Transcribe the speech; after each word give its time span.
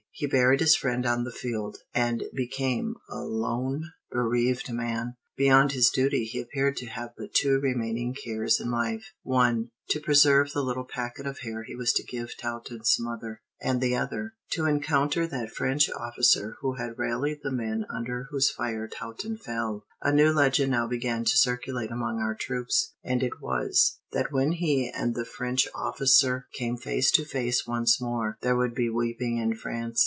He 0.13 0.27
buried 0.27 0.59
his 0.59 0.75
friend 0.75 1.03
on 1.07 1.23
the 1.23 1.31
field, 1.31 1.77
and 1.95 2.25
became 2.35 2.93
a 3.09 3.21
lone, 3.21 3.89
bereaved 4.11 4.71
man. 4.71 5.15
Beyond 5.35 5.71
his 5.71 5.89
duty 5.89 6.25
he 6.25 6.39
appeared 6.39 6.77
to 6.77 6.85
have 6.85 7.13
but 7.17 7.33
two 7.33 7.59
remaining 7.59 8.13
cares 8.13 8.59
in 8.59 8.69
life, 8.69 9.13
one, 9.23 9.71
to 9.89 9.99
preserve 9.99 10.51
the 10.51 10.61
little 10.61 10.83
packet 10.83 11.25
of 11.25 11.39
hair 11.39 11.63
he 11.63 11.75
was 11.75 11.91
to 11.93 12.03
give 12.03 12.31
to 12.31 12.37
Taunton's 12.37 12.97
mother; 12.99 13.41
the 13.63 13.95
other, 13.95 14.33
to 14.51 14.65
encounter 14.65 15.25
that 15.25 15.49
French 15.49 15.89
officer 15.89 16.57
who 16.59 16.73
had 16.73 16.99
rallied 16.99 17.39
the 17.41 17.51
men 17.51 17.85
under 17.89 18.27
whose 18.29 18.51
fire 18.51 18.87
Taunton 18.87 19.37
fell. 19.37 19.85
A 20.03 20.11
new 20.13 20.31
legend 20.31 20.71
now 20.71 20.85
began 20.87 21.23
to 21.23 21.37
circulate 21.37 21.89
among 21.89 22.19
our 22.19 22.35
troops; 22.35 22.93
and 23.03 23.23
it 23.23 23.41
was, 23.41 23.99
that 24.11 24.31
when 24.31 24.51
he 24.51 24.87
and 24.93 25.15
the 25.15 25.25
French 25.25 25.67
officer 25.73 26.47
came 26.53 26.77
face 26.77 27.09
to 27.11 27.25
face 27.25 27.65
once 27.65 27.99
more, 27.99 28.37
there 28.41 28.57
would 28.57 28.75
be 28.75 28.89
weeping 28.89 29.37
in 29.37 29.55
France. 29.55 29.99